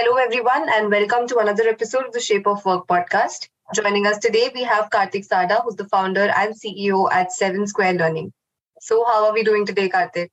[0.00, 3.48] Hello, everyone, and welcome to another episode of the Shape of Work podcast.
[3.74, 7.94] Joining us today, we have Kartik Sarda, who's the founder and CEO at Seven Square
[7.94, 8.32] Learning.
[8.80, 10.30] So, how are we doing today, Kartik?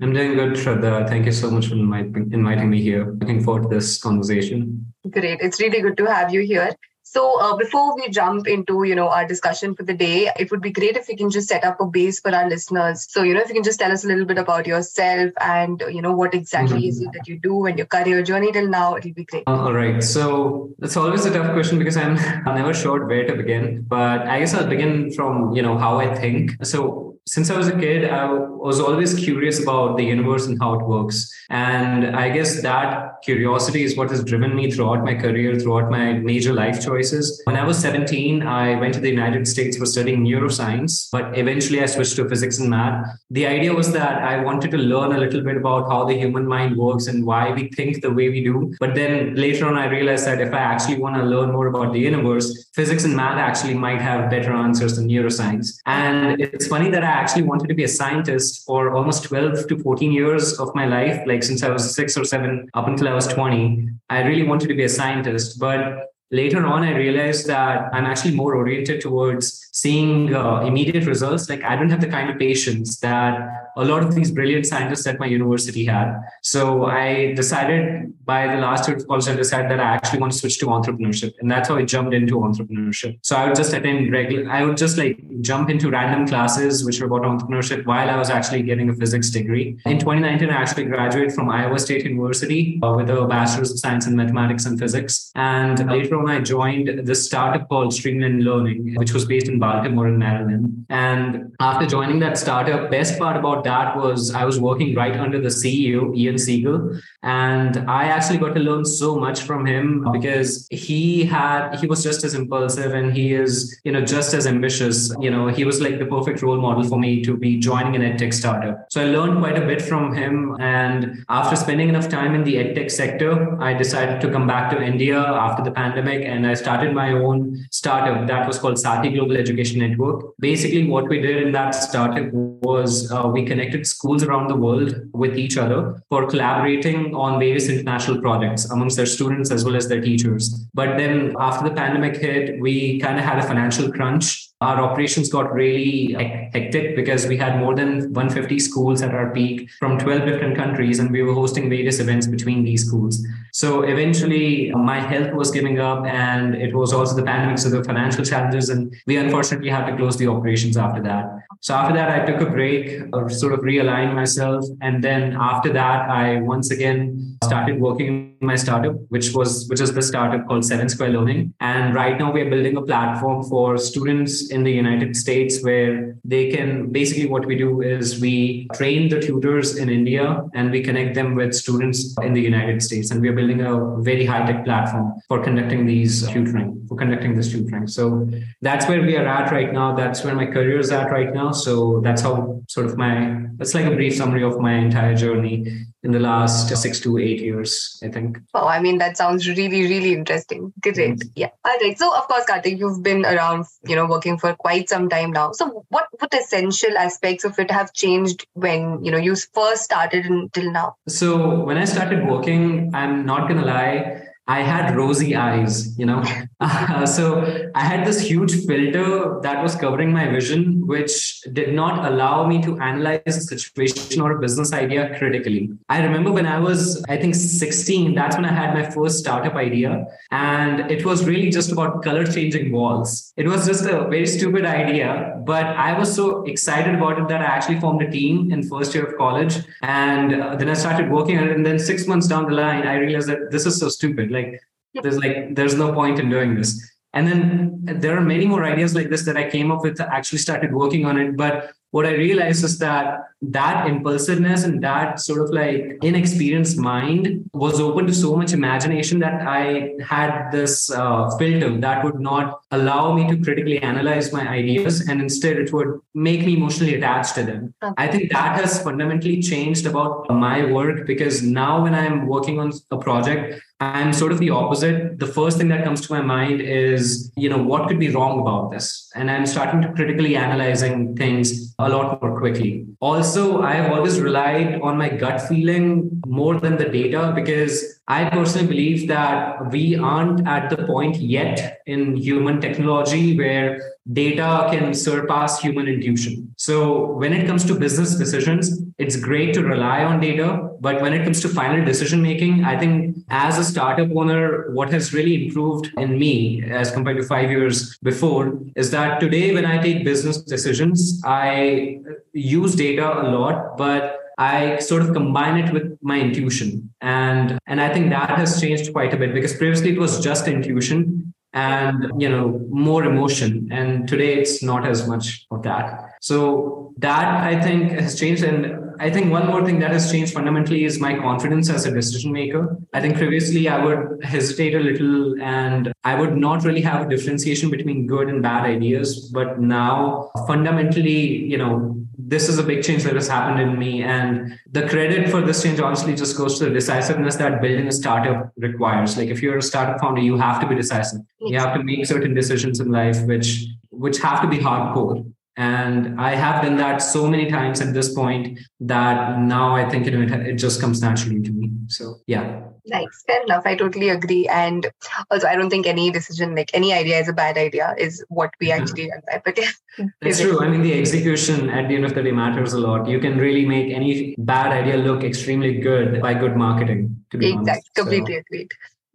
[0.00, 1.08] I'm doing good, Shradha.
[1.08, 3.12] Thank you so much for inviting me here.
[3.18, 4.94] Looking forward to this conversation.
[5.10, 5.40] Great.
[5.40, 6.70] It's really good to have you here.
[7.10, 10.60] So uh, before we jump into you know our discussion for the day, it would
[10.60, 13.06] be great if you can just set up a base for our listeners.
[13.08, 15.82] So you know if you can just tell us a little bit about yourself and
[15.88, 16.88] you know what exactly mm-hmm.
[16.88, 19.44] is it that you do and your career journey till now, it'll be great.
[19.46, 20.04] Uh, all right.
[20.04, 23.82] So it's always a tough question because I'm I'm never sure where to begin.
[23.88, 26.62] But I guess I'll begin from you know how I think.
[26.62, 30.74] So since I was a kid, I was always curious about the universe and how
[30.74, 31.30] it works.
[31.50, 36.14] And I guess that curiosity is what has driven me throughout my career, throughout my
[36.14, 36.97] major life choices.
[37.44, 41.80] When I was 17, I went to the United States for studying neuroscience, but eventually
[41.82, 43.06] I switched to physics and math.
[43.30, 46.46] The idea was that I wanted to learn a little bit about how the human
[46.46, 48.74] mind works and why we think the way we do.
[48.80, 51.92] But then later on, I realized that if I actually want to learn more about
[51.92, 55.78] the universe, physics and math actually might have better answers than neuroscience.
[55.86, 59.78] And it's funny that I actually wanted to be a scientist for almost 12 to
[59.78, 63.14] 14 years of my life, like since I was six or seven up until I
[63.14, 63.88] was 20.
[64.10, 65.58] I really wanted to be a scientist.
[65.58, 71.48] But later on, I realized that I'm actually more oriented towards seeing uh, immediate results.
[71.48, 75.06] Like I don't have the kind of patience that a lot of these brilliant scientists
[75.06, 76.20] at my university had.
[76.42, 80.32] So I decided by the last year of college, I decided that I actually want
[80.32, 81.32] to switch to entrepreneurship.
[81.40, 83.18] And that's how I jumped into entrepreneurship.
[83.22, 87.00] So I would just attend regular, I would just like jump into random classes which
[87.00, 89.78] were about entrepreneurship while I was actually getting a physics degree.
[89.86, 94.08] In 2019, I actually graduated from Iowa State University uh, with a bachelor's of science
[94.08, 95.30] in mathematics and physics.
[95.36, 100.18] And later I joined this startup called Streamline Learning, which was based in Baltimore in
[100.18, 100.86] Maryland.
[100.88, 105.40] And after joining that startup, best part about that was I was working right under
[105.40, 106.98] the CEO, Ian Siegel.
[107.22, 112.02] And I actually got to learn so much from him because he had, he was
[112.02, 115.14] just as impulsive and he is, you know, just as ambitious.
[115.20, 118.02] You know, he was like the perfect role model for me to be joining an
[118.02, 118.86] edtech startup.
[118.90, 120.56] So I learned quite a bit from him.
[120.58, 124.82] And after spending enough time in the edtech sector, I decided to come back to
[124.82, 129.36] India after the pandemic and I started my own startup that was called Sati Global
[129.36, 130.32] Education Network.
[130.38, 134.94] Basically, what we did in that startup was uh, we connected schools around the world
[135.12, 139.88] with each other for collaborating on various international projects amongst their students as well as
[139.88, 140.66] their teachers.
[140.74, 145.28] But then after the pandemic hit, we kind of had a financial crunch our operations
[145.28, 146.14] got really
[146.52, 150.98] hectic because we had more than 150 schools at our peak from 12 different countries
[150.98, 153.24] and we were hosting various events between these schools.
[153.52, 157.84] So eventually my health was giving up and it was also the pandemic so the
[157.84, 161.26] financial challenges and we unfortunately had to close the operations after that.
[161.60, 165.72] So after that i took a break or sort of realigned myself and then after
[165.72, 170.46] that i once again started working in my startup which was which is the startup
[170.46, 174.72] called seven square learning and right now we're building a platform for students in the
[174.72, 179.88] United States where they can basically what we do is we train the tutors in
[179.88, 183.10] India and we connect them with students in the United States.
[183.10, 187.34] And we are building a very high tech platform for conducting these tutoring, for conducting
[187.34, 187.86] this tutoring.
[187.86, 188.28] So
[188.60, 189.94] that's where we are at right now.
[189.94, 191.52] That's where my career is at right now.
[191.52, 195.86] So that's how sort of my, that's like a brief summary of my entire journey
[196.04, 198.38] in the last six to eight years, I think.
[198.54, 200.72] Oh, I mean, that sounds really, really interesting.
[200.80, 200.96] Great.
[200.96, 201.28] Mm-hmm.
[201.34, 201.50] Yeah.
[201.64, 201.98] All right.
[201.98, 205.52] So, of course, Kartik, you've been around, you know, working for quite some time now.
[205.52, 210.26] So, what what essential aspects of it have changed when, you know, you first started
[210.26, 210.96] until now?
[211.08, 216.06] So, when I started working, I'm not going to lie, I had rosy eyes, you
[216.06, 216.22] know.
[216.60, 222.04] Uh, so I had this huge filter that was covering my vision, which did not
[222.04, 225.70] allow me to analyze a situation or a business idea critically.
[225.88, 229.54] I remember when I was, I think, 16, that's when I had my first startup
[229.54, 230.06] idea.
[230.32, 233.32] And it was really just about color changing walls.
[233.36, 237.40] It was just a very stupid idea, but I was so excited about it that
[237.40, 239.58] I actually formed a team in first year of college.
[239.82, 241.52] And uh, then I started working on it.
[241.52, 244.60] And then six months down the line, I realized that this is so stupid like
[244.94, 246.70] there's like there's no point in doing this.
[247.14, 250.38] And then there are many more ideas like this that i came up with actually
[250.38, 251.36] started working on it.
[251.36, 257.48] But what i realized is that that impulsiveness and that sort of like inexperienced mind
[257.52, 262.60] was open to so much imagination that I had this uh, filter that would not
[262.72, 267.36] allow me to critically analyze my ideas and instead it would make me emotionally attached
[267.36, 267.74] to them.
[267.82, 267.94] Okay.
[267.96, 272.72] I think that has fundamentally changed about my work because now when I'm working on
[272.90, 275.20] a project, I'm sort of the opposite.
[275.20, 278.40] The first thing that comes to my mind is, you know, what could be wrong
[278.40, 279.08] about this?
[279.14, 282.86] And I'm starting to critically analyzing things a lot more quickly.
[282.98, 288.66] Also, I've always relied on my gut feeling more than the data because I personally
[288.66, 293.80] believe that we aren't at the point yet in human technology where
[294.12, 296.54] data can surpass human intuition.
[296.56, 300.70] So when it comes to business decisions, it's great to rely on data.
[300.80, 304.90] But when it comes to final decision making, I think as a startup owner, what
[304.92, 309.64] has really improved in me as compared to five years before is that today, when
[309.64, 312.00] I take business decisions, I
[312.32, 316.90] use data a lot, but I sort of combine it with my intuition.
[317.00, 320.48] And and I think that has changed quite a bit because previously it was just
[320.48, 326.92] intuition and you know more emotion and today it's not as much of that so
[326.98, 330.84] that i think has changed and I think one more thing that has changed fundamentally
[330.84, 332.76] is my confidence as a decision maker.
[332.92, 337.08] I think previously I would hesitate a little and I would not really have a
[337.08, 339.30] differentiation between good and bad ideas.
[339.32, 344.02] But now, fundamentally, you know, this is a big change that has happened in me.
[344.02, 347.92] And the credit for this change honestly just goes to the decisiveness that building a
[347.92, 349.16] startup requires.
[349.16, 351.20] Like if you're a startup founder, you have to be decisive.
[351.40, 355.24] You have to make certain decisions in life which which have to be hardcore
[355.58, 360.06] and i have done that so many times at this point that now i think
[360.06, 361.70] you know it, it just comes naturally to me.
[361.88, 362.60] So yeah.
[362.86, 363.24] Nice.
[363.26, 363.64] Fair enough.
[363.66, 364.46] I totally agree.
[364.48, 364.86] And
[365.30, 368.50] also i don't think any decision like any idea is a bad idea is what
[368.60, 368.82] we mm-hmm.
[368.82, 369.40] actually yeah.
[369.44, 370.60] but yeah that's true.
[370.64, 373.08] I mean the execution at the end of the day matters a lot.
[373.08, 377.48] You can really make any bad idea look extremely good by good marketing to be
[377.48, 377.94] exactly honest.
[377.94, 378.70] completely so, agreed.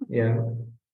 [0.10, 0.38] yeah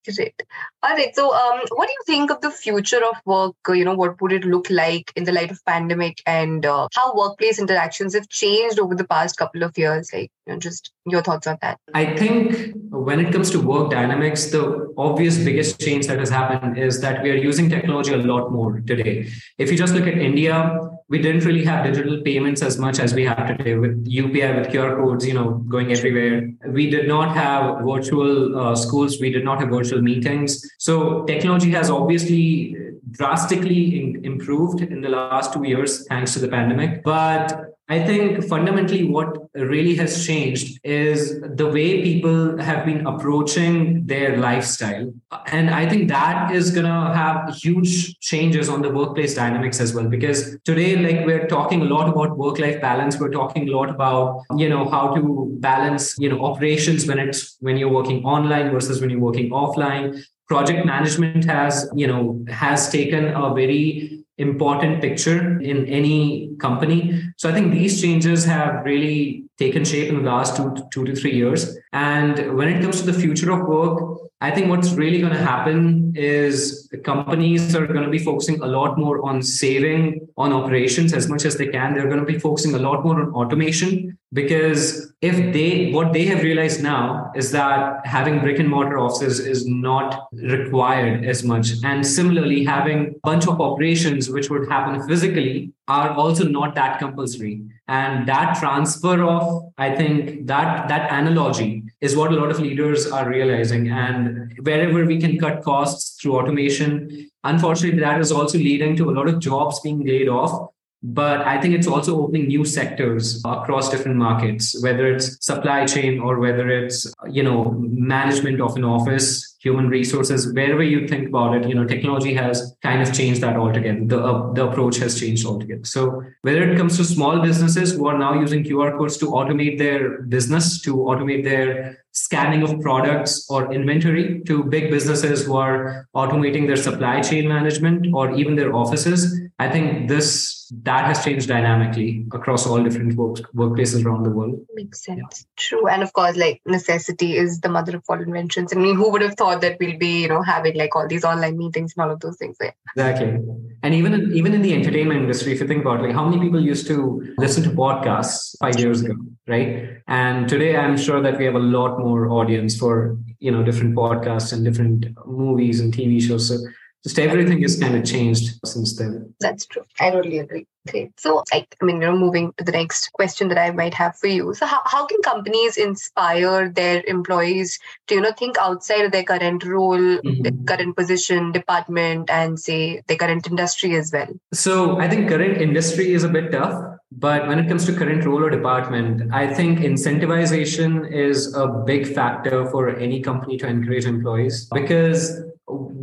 [0.06, 0.42] Great.
[0.82, 1.14] All right.
[1.14, 3.56] So, um, what do you think of the future of work?
[3.68, 7.14] You know, what would it look like in the light of pandemic, and uh, how
[7.16, 10.10] workplace interactions have changed over the past couple of years?
[10.14, 11.80] Like, you know, just your thoughts on that.
[11.94, 16.78] I think when it comes to work dynamics, the obvious biggest change that has happened
[16.78, 19.30] is that we are using technology a lot more today.
[19.60, 23.14] If you just look at India, we didn't really have digital payments as much as
[23.14, 26.52] we have today with UPI, with QR codes, you know, going everywhere.
[26.68, 29.20] We did not have virtual uh, schools.
[29.20, 30.68] We did not have virtual meetings.
[30.80, 32.76] So technology has obviously
[33.12, 37.04] drastically in- improved in the last two years thanks to the pandemic.
[37.04, 44.06] But I think fundamentally what really has changed is the way people have been approaching
[44.06, 45.12] their lifestyle.
[45.48, 49.96] And I think that is going to have huge changes on the workplace dynamics as
[49.96, 50.08] well.
[50.08, 53.90] Because today, like we're talking a lot about work life balance, we're talking a lot
[53.90, 58.70] about, you know, how to balance, you know, operations when it's when you're working online
[58.70, 60.24] versus when you're working offline.
[60.50, 67.22] Project management has, you know, has taken a very important picture in any company.
[67.38, 71.16] So I think these changes have really taken shape in the last two, two to
[71.16, 71.78] three years.
[71.92, 75.40] And when it comes to the future of work, I think what's really going to
[75.40, 81.14] happen is companies are going to be focusing a lot more on saving on operations
[81.14, 81.94] as much as they can.
[81.94, 86.26] They're going to be focusing a lot more on automation because if they what they
[86.26, 91.72] have realized now is that having brick and mortar offices is not required as much.
[91.84, 97.00] And similarly having a bunch of operations which would happen physically are also not that
[97.00, 97.64] compulsory.
[97.88, 103.12] And that transfer of i think that that analogy is what a lot of leaders
[103.12, 103.90] are realizing.
[103.90, 109.14] And wherever we can cut costs through automation unfortunately that is also leading to a
[109.14, 110.70] lot of jobs being laid off
[111.02, 116.20] but i think it's also opening new sectors across different markets whether it's supply chain
[116.20, 121.56] or whether it's you know management of an office human resources wherever you think about
[121.56, 124.00] it you know technology has kind of changed that altogether.
[124.06, 125.84] The, uh, the approach has changed altogether.
[125.84, 129.78] So whether it comes to small businesses who are now using qr codes to automate
[129.78, 136.08] their business to automate their scanning of products or inventory to big businesses who are
[136.16, 141.48] automating their supply chain management or even their offices i think this that has changed
[141.48, 144.60] dynamically across all different work, workplaces around the world.
[144.76, 145.20] Makes sense.
[145.20, 145.46] Yeah.
[145.56, 145.88] true.
[145.88, 148.72] And of course like necessity is the mother of all inventions.
[148.74, 151.26] I mean who would have thought that we'll be you know having like all these
[151.26, 152.72] online meetings and all of those things yeah.
[152.96, 153.40] exactly.
[153.82, 156.42] And even in, even in the entertainment industry if you think about like how many
[156.42, 159.16] people used to listen to podcasts five years ago
[159.48, 160.02] right?
[160.08, 163.96] And today i'm sure that we have a lot more audience for you know different
[163.96, 166.48] podcasts and different movies and tv shows.
[166.50, 166.58] So
[167.04, 169.34] just everything has kind of changed since then.
[169.40, 169.84] That's true.
[170.00, 170.68] I totally agree.
[170.90, 171.12] Great.
[171.20, 174.16] So, I, I mean, you know, moving to the next question that I might have
[174.18, 174.54] for you.
[174.54, 179.24] So, how, how can companies inspire their employees to, you know, think outside of their
[179.24, 180.42] current role, mm-hmm.
[180.42, 184.30] their current position, department, and say their current industry as well?
[184.54, 186.96] So, I think current industry is a bit tough.
[187.12, 192.14] But when it comes to current role or department, I think incentivization is a big
[192.14, 195.42] factor for any company to encourage employees because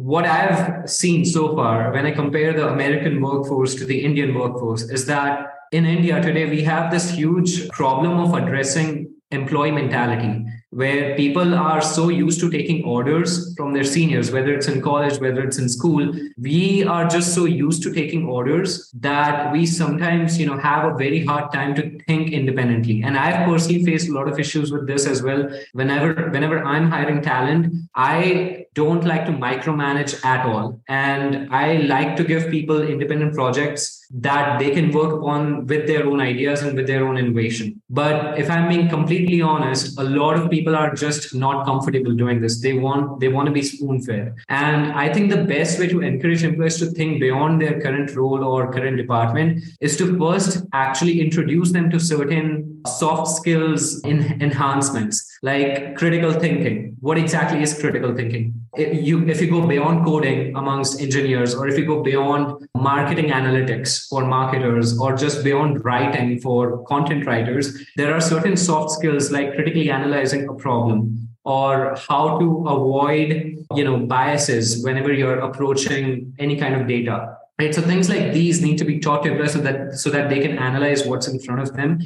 [0.07, 4.83] what I've seen so far when I compare the American workforce to the Indian workforce
[4.83, 11.17] is that in India today, we have this huge problem of addressing employee mentality where
[11.17, 15.43] people are so used to taking orders from their seniors, whether it's in college, whether
[15.43, 16.13] it's in school.
[16.37, 20.95] We are just so used to taking orders that we sometimes, you know, have a
[20.95, 23.03] very hard time to think independently.
[23.03, 25.49] And I've personally faced a lot of issues with this as well.
[25.73, 30.79] Whenever, whenever I'm hiring talent, I don't like to micromanage at all.
[30.89, 36.07] And I like to give people independent projects that they can work upon with their
[36.07, 37.81] own ideas and with their own innovation.
[37.91, 42.41] But if I'm being completely honest, a lot of people are just not comfortable doing
[42.41, 42.61] this.
[42.61, 44.35] They want they want to be spoon fed.
[44.49, 48.45] And I think the best way to encourage employees to think beyond their current role
[48.45, 55.39] or current department is to first actually introduce them to certain soft skills in enhancements
[55.43, 56.97] like critical thinking.
[57.01, 58.55] What exactly is critical thinking?
[58.75, 63.27] If you if you go beyond coding amongst engineers or if you go beyond marketing
[63.27, 69.31] analytics for marketers or just beyond writing for content writers, there are certain soft skills
[69.31, 76.35] like critically analyzing a problem or how to avoid you know biases whenever you're approaching
[76.39, 79.53] any kind of data right so things like these need to be taught to employees
[79.53, 82.01] so that so that they can analyze what's in front of them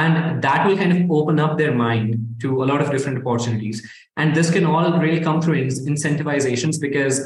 [0.00, 3.86] and that will kind of open up their mind to a lot of different opportunities
[4.16, 7.20] and this can all really come through incentivizations because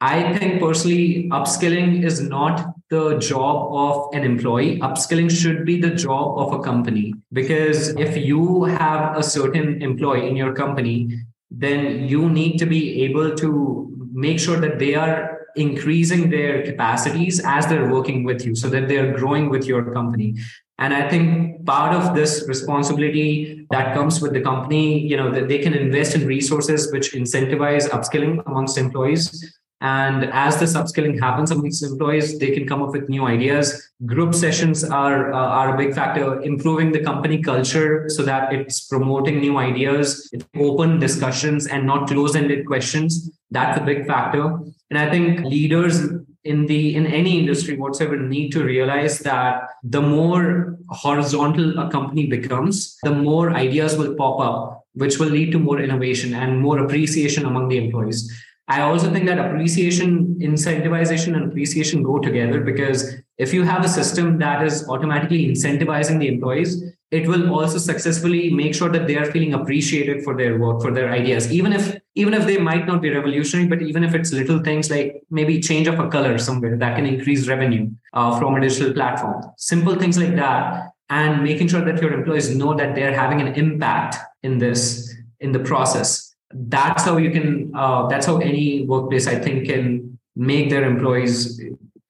[0.00, 4.78] I think personally, upskilling is not the job of an employee.
[4.80, 7.14] Upskilling should be the job of a company.
[7.32, 13.02] Because if you have a certain employee in your company, then you need to be
[13.04, 18.54] able to make sure that they are increasing their capacities as they're working with you
[18.54, 20.34] so that they're growing with your company
[20.78, 25.48] and i think part of this responsibility that comes with the company you know that
[25.48, 29.54] they can invest in resources which incentivize upskilling amongst employees
[29.84, 33.90] and as this upskilling happens amongst employees, they can come up with new ideas.
[34.06, 38.80] Group sessions are, uh, are a big factor, improving the company culture so that it's
[38.86, 43.30] promoting new ideas, open discussions and not close-ended questions.
[43.50, 44.58] That's a big factor.
[44.88, 46.00] And I think leaders
[46.44, 52.26] in the in any industry whatsoever need to realize that the more horizontal a company
[52.26, 56.78] becomes the more ideas will pop up which will lead to more innovation and more
[56.78, 58.32] appreciation among the employees.
[58.66, 63.88] I also think that appreciation, incentivization, and appreciation go together because if you have a
[63.88, 69.16] system that is automatically incentivizing the employees, it will also successfully make sure that they
[69.16, 72.86] are feeling appreciated for their work, for their ideas, even if even if they might
[72.86, 76.38] not be revolutionary, but even if it's little things like maybe change of a color
[76.38, 81.42] somewhere that can increase revenue uh, from a digital platform, simple things like that, and
[81.42, 85.58] making sure that your employees know that they're having an impact in this in the
[85.58, 86.34] process.
[86.52, 91.60] That's how you can uh, that's how any workplace i think can make their employees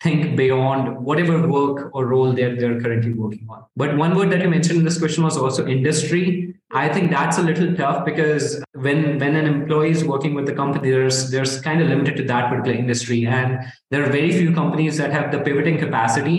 [0.04, 3.64] think beyond whatever work or role they're, they're currently working on.
[3.75, 6.54] But one word that you mentioned in this question was also industry.
[6.70, 10.52] I think that's a little tough because when when an employee is working with the
[10.52, 13.26] company there's there's kind of limited to that particular industry.
[13.26, 13.58] And
[13.90, 16.38] there are very few companies that have the pivoting capacity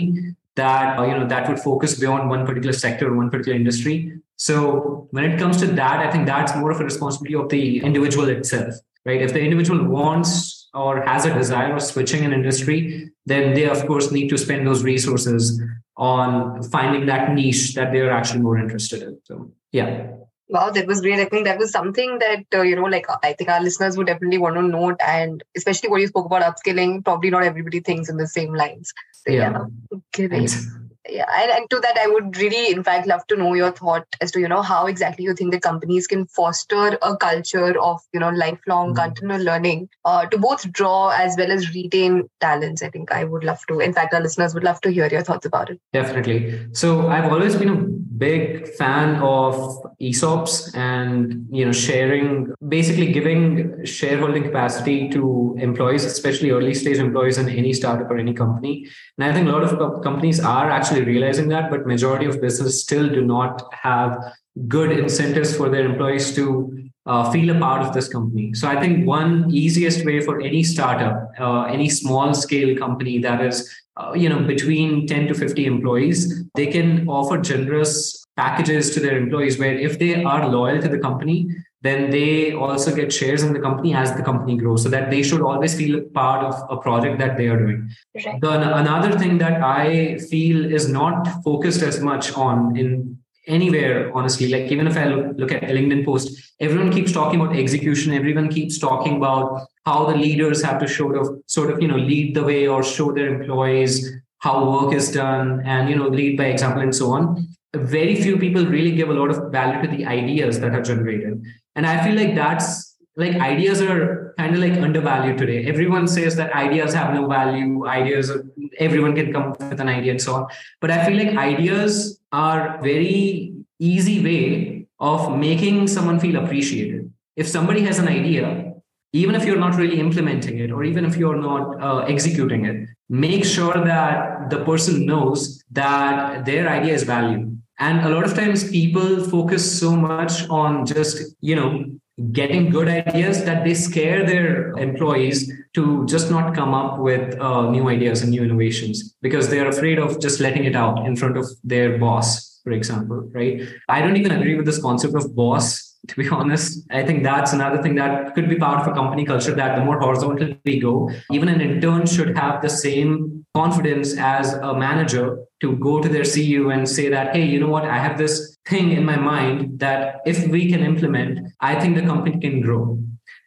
[0.54, 3.96] that you know that would focus beyond one particular sector or one particular industry.
[4.36, 7.80] So when it comes to that, I think that's more of a responsibility of the
[7.88, 8.74] individual itself,
[9.06, 9.22] right?
[9.22, 13.86] If the individual wants or has a desire of switching an industry, then they of
[13.86, 15.60] course need to spend those resources
[15.96, 19.18] on finding that niche that they're actually more interested in.
[19.24, 20.08] So yeah.
[20.48, 21.18] Wow, that was great.
[21.18, 24.06] I think that was something that, uh, you know, like I think our listeners would
[24.06, 24.96] definitely want to note.
[25.04, 28.92] And especially what you spoke about upskilling, probably not everybody thinks in the same lines.
[29.12, 29.64] So, yeah.
[29.90, 29.98] yeah.
[30.14, 30.30] Great.
[30.30, 30.68] Thanks
[31.08, 34.06] yeah and, and to that i would really in fact love to know your thought
[34.20, 38.00] as to you know how exactly you think that companies can foster a culture of
[38.12, 39.02] you know lifelong mm-hmm.
[39.02, 43.44] continual learning uh, to both draw as well as retain talents i think i would
[43.44, 43.80] love to.
[43.80, 45.80] In fact our listeners would love to hear your thoughts about it.
[45.92, 46.66] Definitely.
[46.72, 47.82] So i've always been a
[48.18, 49.54] big fan of
[50.00, 57.38] esops and you know sharing basically giving shareholding capacity to employees especially early stage employees
[57.38, 58.86] in any startup or any company.
[59.18, 62.40] And i think a lot of companies are actually actually realizing that, but majority of
[62.40, 64.18] businesses still do not have
[64.66, 68.54] good incentives for their employees to uh, feel a part of this company.
[68.54, 73.44] So I think one easiest way for any startup, uh, any small scale company that
[73.44, 79.00] is, uh, you know, between 10 to 50 employees, they can offer generous packages to
[79.00, 81.48] their employees where if they are loyal to the company,
[81.82, 84.82] then they also get shares in the company as the company grows.
[84.82, 87.90] So that they should always feel part of a project that they are doing.
[88.14, 88.40] Right.
[88.40, 94.48] the, another thing that i feel is not focused as much on in anywhere honestly.
[94.48, 96.30] Like even if i look, look at a linkedin post
[96.60, 98.12] everyone keeps talking about execution.
[98.12, 101.96] Everyone keeps talking about how the leaders have to sort of sort of you know
[101.96, 106.36] lead the way or show their employees how work is done and you know lead
[106.36, 107.46] by example and so on.
[107.74, 111.44] Very few people really give a lot of value to the ideas that are generated
[111.76, 115.64] and i feel like that's like ideas are kind of like undervalued today.
[115.64, 118.30] Everyone says that ideas have no value ideas
[118.78, 120.46] everyone can come up with an idea and so on.
[120.80, 127.10] But i feel like ideas are very easy way of making someone feel appreciated.
[127.36, 128.72] If somebody has an idea
[129.12, 132.88] even if you're not really implementing it or even if you're not uh, executing it
[133.08, 138.34] make sure that the person knows that their idea is valued and a lot of
[138.34, 141.84] times people focus so much on just you know
[142.32, 147.70] getting good ideas that they scare their employees to just not come up with uh,
[147.70, 151.36] new ideas and new innovations because they're afraid of just letting it out in front
[151.36, 153.60] of their boss for example right?
[153.88, 156.86] I don't even agree with this concept of boss to be honest.
[156.90, 159.84] I think that's another thing that could be part of a company culture that the
[159.84, 165.38] more horizontal we go, even an intern should have the same confidence as a manager
[165.60, 168.56] to go to their CEO and say that, hey, you know what, I have this
[168.68, 172.98] thing in my mind that if we can implement, I think the company can grow.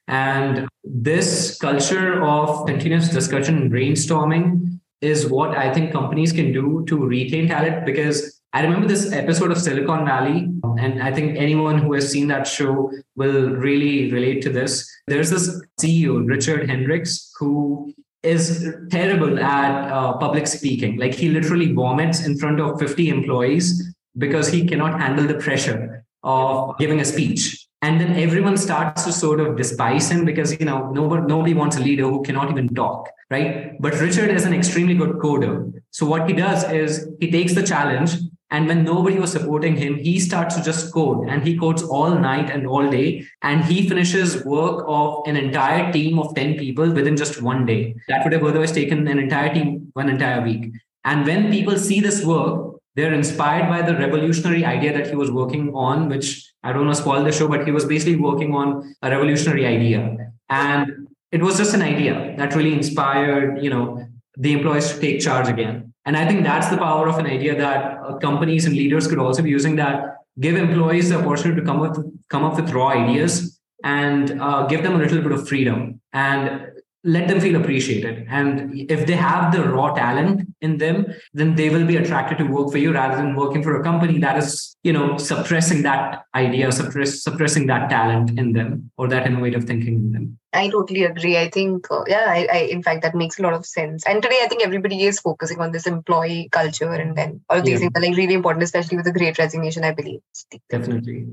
[0.07, 6.83] And this culture of continuous discussion, and brainstorming is what I think companies can do
[6.87, 11.77] to retain talent because I remember this episode of Silicon Valley, and I think anyone
[11.77, 14.89] who has seen that show will really relate to this.
[15.05, 20.97] There's this CEO, Richard Hendricks, who is terrible at uh, public speaking.
[20.97, 26.03] Like he literally vomits in front of 50 employees because he cannot handle the pressure
[26.23, 27.67] of giving a speech.
[27.83, 31.77] And then everyone starts to sort of despise him because you know nobody nobody wants
[31.77, 33.79] a leader who cannot even talk, right?
[33.79, 35.71] But Richard is an extremely good coder.
[35.91, 38.17] So what he does is he takes the challenge
[38.51, 42.15] and when nobody was supporting him, he starts to just code and he codes all
[42.17, 43.25] night and all day.
[43.43, 47.95] And he finishes work of an entire team of 10 people within just one day.
[48.07, 50.71] That would have otherwise taken an entire team one entire week.
[51.05, 55.31] And when people see this work, they're inspired by the revolutionary idea that he was
[55.31, 58.55] working on, which I don't want to spoil the show, but he was basically working
[58.55, 60.31] on a revolutionary idea.
[60.49, 65.21] And it was just an idea that really inspired, you know, the employees to take
[65.21, 65.88] charge again.
[66.05, 69.19] And I think that's the power of an idea that uh, companies and leaders could
[69.19, 71.97] also be using that give employees the opportunity to come up
[72.29, 76.67] come up with raw ideas and uh, give them a little bit of freedom and
[77.03, 78.27] let them feel appreciated.
[78.29, 82.45] And if they have the raw talent in them then they will be attracted to
[82.45, 86.23] work for you rather than working for a company that is you know suppressing that
[86.35, 91.03] idea suppress, suppressing that talent in them or that innovative thinking in them I totally
[91.03, 91.37] agree.
[91.37, 94.03] I think, uh, yeah, I, I, in fact, that makes a lot of sense.
[94.07, 97.65] And today, I think everybody is focusing on this employee culture, and then all of
[97.65, 97.89] these yeah.
[97.89, 99.83] things are like really important, especially with the Great Resignation.
[99.83, 100.21] I believe.
[100.69, 101.27] Definitely.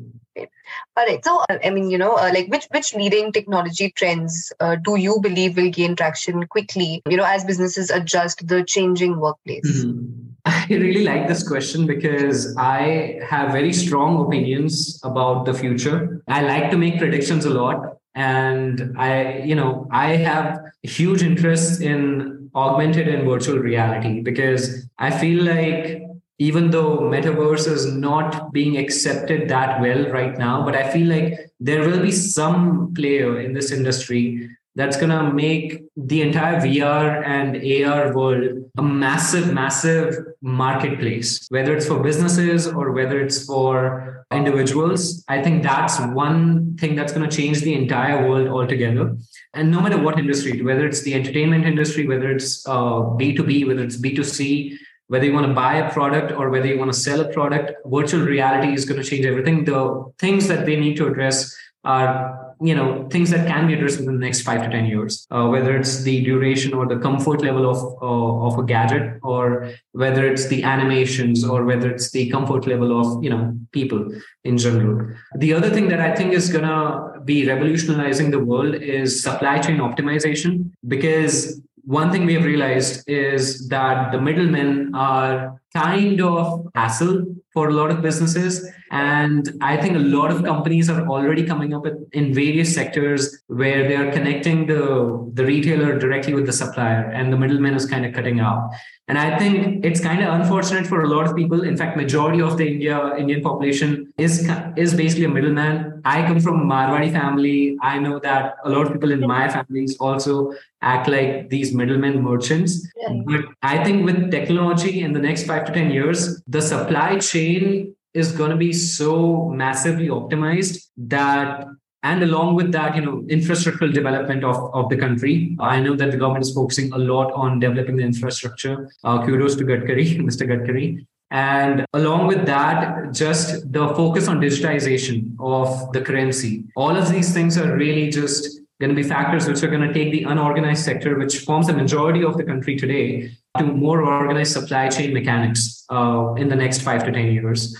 [0.97, 1.25] All right.
[1.25, 4.97] So, uh, I mean, you know, uh, like which which leading technology trends uh, do
[4.97, 7.03] you believe will gain traction quickly?
[7.09, 9.85] You know, as businesses adjust the changing workplace.
[9.85, 10.27] Mm-hmm.
[10.45, 16.23] I really like this question because I have very strong opinions about the future.
[16.29, 21.81] I like to make predictions a lot and i you know i have huge interest
[21.81, 26.03] in augmented and virtual reality because i feel like
[26.39, 31.51] even though metaverse is not being accepted that well right now but i feel like
[31.61, 37.27] there will be some player in this industry that's going to make the entire VR
[37.27, 40.15] and AR world a massive, massive
[40.47, 45.25] marketplace, whether it's for businesses or whether it's for individuals.
[45.29, 49.17] I think that's one thing that's going to change the entire world altogether.
[49.55, 53.83] And no matter what industry, whether it's the entertainment industry, whether it's uh, B2B, whether
[53.83, 54.77] it's B2C,
[55.09, 57.73] whether you want to buy a product or whether you want to sell a product,
[57.85, 59.65] virtual reality is going to change everything.
[59.65, 63.99] The things that they need to address are you know things that can be addressed
[63.99, 67.43] within the next five to ten years uh, whether it's the duration or the comfort
[67.43, 72.31] level of uh, of a gadget or whether it's the animations or whether it's the
[72.31, 74.11] comfort level of you know people
[74.45, 75.15] in general.
[75.37, 79.79] The other thing that i think is to be revolutionizing the world is supply chain
[79.79, 87.25] optimization because one thing we have realized is that the middlemen are kind of hassle
[87.53, 88.69] for a lot of businesses.
[88.91, 93.43] And I think a lot of companies are already coming up with, in various sectors
[93.47, 97.87] where they are connecting the, the retailer directly with the supplier and the middleman is
[97.87, 98.71] kind of cutting out.
[99.09, 101.63] And I think it's kind of unfortunate for a lot of people.
[101.63, 106.03] In fact, majority of the India Indian population is is basically a middleman.
[106.05, 107.79] I come from a Marwadi family.
[107.81, 112.21] I know that a lot of people in my families also act like these middlemen
[112.21, 112.85] merchants.
[112.97, 113.21] Yeah.
[113.25, 117.95] But I think with technology in the next five to ten years, the supply chain
[118.13, 121.67] is going to be so massively optimized that
[122.09, 125.57] and along with that you know infrastructural development of, of the country.
[125.59, 128.89] I know that the government is focusing a lot on developing the infrastructure.
[129.05, 130.87] Uh, kudos to gadkari mr gadkari.
[131.31, 136.53] And along with that just the focus on digitization of the currency.
[136.77, 139.93] All of these things are really just going to be factors which are going to
[139.99, 144.53] take the unorganized sector which forms the majority of the country today to more organized
[144.53, 147.75] supply chain mechanics uh, in the next five to ten years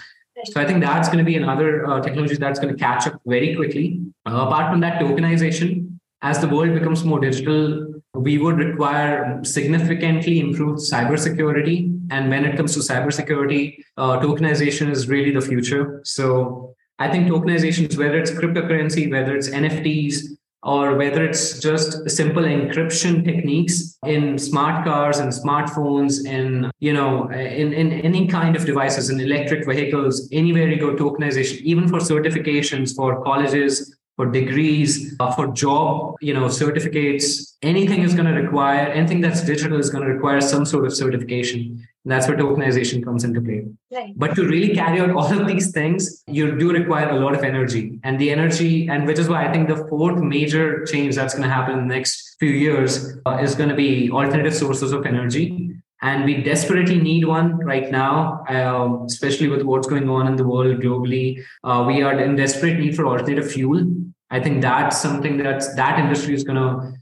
[0.47, 3.21] so I think that's going to be another uh, technology that's going to catch up
[3.27, 4.01] very quickly.
[4.27, 10.41] Uh, apart from that, tokenization, as the world becomes more digital, we would require significantly
[10.41, 11.93] improved cybersecurity.
[12.11, 16.01] And when it comes to cybersecurity, uh, tokenization is really the future.
[16.05, 22.43] So I think tokenization, whether it's cryptocurrency, whether it's NFTs, or whether it's just simple
[22.43, 28.67] encryption techniques in smart cars and smartphones and you know in, in any kind of
[28.67, 35.15] devices in electric vehicles anywhere you go tokenization even for certifications for colleges for degrees,
[35.21, 37.57] uh, for job, you know, certificates.
[37.63, 40.95] Anything is going to require anything that's digital is going to require some sort of
[40.95, 41.87] certification.
[42.07, 43.65] And that's where tokenization comes into play.
[43.93, 44.13] Right.
[44.17, 47.43] But to really carry out all of these things, you do require a lot of
[47.43, 51.35] energy, and the energy, and which is why I think the fourth major change that's
[51.35, 54.93] going to happen in the next few years uh, is going to be alternative sources
[54.93, 60.29] of energy and we desperately need one right now, um, especially with what's going on
[60.29, 61.43] in the world globally.
[61.65, 63.85] Uh, we are in desperate need for alternative fuel.
[64.31, 66.93] I think that's something that that industry is going to.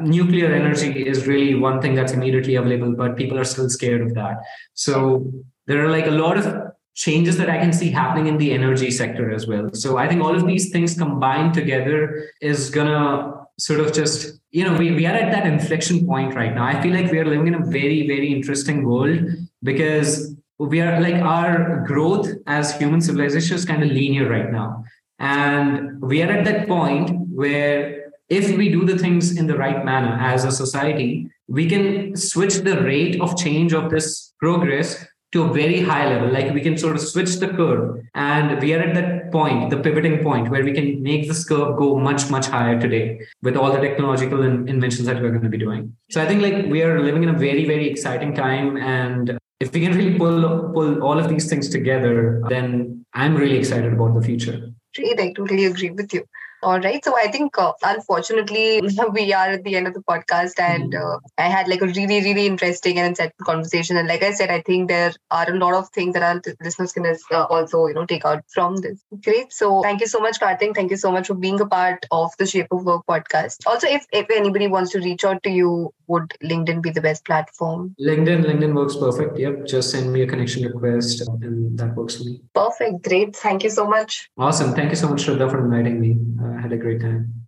[0.00, 4.14] Nuclear energy is really one thing that's immediately available, but people are still scared of
[4.14, 4.36] that.
[4.74, 5.32] So
[5.66, 8.90] there are like a lot of changes that I can see happening in the energy
[8.90, 9.70] sector as well.
[9.72, 14.64] So I think all of these things combined together is gonna sort of just you
[14.64, 17.26] know we, we are at that inflection point right now i feel like we are
[17.26, 19.20] living in a very very interesting world
[19.62, 24.82] because we are like our growth as human civilization is kind of linear right now
[25.18, 27.99] and we are at that point where
[28.30, 32.54] if we do the things in the right manner as a society we can switch
[32.68, 36.28] the rate of change of this progress to a very high level.
[36.30, 39.78] Like we can sort of switch the curve and we are at that point the
[39.78, 43.72] pivoting point where we can make this curve go much much higher today with all
[43.72, 45.96] the technological inventions that we're going to be doing.
[46.10, 49.72] So i think like we are living in a very very exciting time and if
[49.72, 54.14] we can really pull pull all of these things together then i'm really excited about
[54.14, 54.58] the future.
[54.96, 56.24] Great, I totally agree with you.
[56.62, 57.02] All right.
[57.04, 58.80] So I think, uh, unfortunately,
[59.12, 61.14] we are at the end of the podcast, and mm-hmm.
[61.14, 63.96] uh, I had like a really, really interesting and insightful conversation.
[63.96, 66.92] And like I said, I think there are a lot of things that our listeners
[66.92, 69.02] can uh, also, you know, take out from this.
[69.22, 69.52] Great.
[69.52, 70.74] So thank you so much, Kartik.
[70.74, 73.66] Thank you so much for being a part of the Shape of Work podcast.
[73.66, 77.24] Also, if if anybody wants to reach out to you, would LinkedIn be the best
[77.24, 77.94] platform?
[78.00, 79.38] LinkedIn, LinkedIn works perfect.
[79.38, 79.66] Yep.
[79.66, 82.40] Just send me a connection request, and that works for me.
[82.54, 83.02] Perfect.
[83.08, 83.36] Great.
[83.36, 84.28] Thank you so much.
[84.36, 84.74] Awesome.
[84.74, 86.18] Thank you so much, Shradha, for inviting me.
[86.56, 87.34] I had a great time.